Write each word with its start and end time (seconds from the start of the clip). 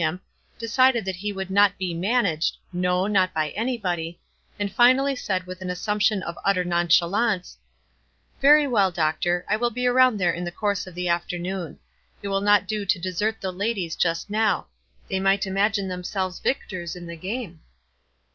him, 0.01 0.19
decided 0.57 1.05
that 1.05 1.17
he 1.17 1.31
would 1.31 1.51
not 1.51 1.77
be 1.77 1.93
managed— 1.93 2.57
no, 2.87 3.05
not 3.05 3.31
by 3.35 3.51
anybody— 3.51 4.19
and 4.59 4.71
finally 4.73 5.15
said 5.15 5.45
with 5.45 5.61
an 5.61 5.69
assumption 5.69 6.23
of 6.23 6.35
utter 6.43 6.63
nonchalance,— 6.65 7.59
"Very 8.41 8.65
well, 8.65 8.89
doctor, 8.89 9.45
I 9.47 9.57
will 9.57 9.69
be 9.69 9.85
around 9.85 10.17
there 10.17 10.33
in 10.33 10.43
the 10.43 10.51
course 10.51 10.87
of 10.87 10.95
the 10.95 11.07
afternoon. 11.07 11.77
It 12.23 12.29
will 12.29 12.41
not 12.41 12.67
do 12.67 12.83
to 12.83 12.83
WISE 12.83 12.93
AND 12.95 12.95
OTHERWISE. 13.05 13.09
81 13.21 13.29
desert 13.35 13.41
the 13.41 13.51
ladies 13.53 13.95
just 13.95 14.29
now; 14.31 14.65
they 15.07 15.19
might 15.19 15.45
imagine 15.45 15.87
themselves 15.87 16.39
victors 16.39 16.95
in 16.95 17.05
the 17.05 17.15
game." 17.15 17.59